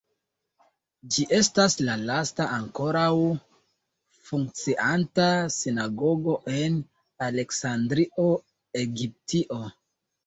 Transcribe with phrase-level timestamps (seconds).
[1.15, 3.11] Ĝi estas la lasta ankoraŭ
[4.31, 5.27] funkcianta
[5.59, 6.83] sinagogo en
[7.29, 8.29] Aleksandrio,
[8.87, 9.65] Egiptio.